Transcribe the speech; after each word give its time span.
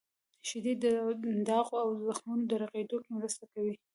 •شیدې 0.47 0.73
د 0.83 0.85
داغونو 1.49 1.81
او 1.85 1.89
زخمونو 2.07 2.43
د 2.47 2.53
رغیدو 2.63 2.97
کې 3.03 3.11
مرسته 3.17 3.43
کوي. 3.53 3.75